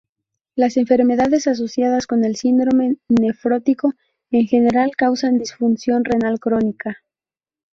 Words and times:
Las 0.55 0.77
enfermedades 0.77 1.45
asociadas 1.45 2.07
con 2.07 2.23
el 2.25 2.35
síndrome 2.35 2.97
nefrótico 3.07 3.93
en 4.31 4.47
general 4.47 4.95
causan 4.97 5.37
disfunción 5.37 6.05
renal 6.05 6.39
crónica. 6.39 7.03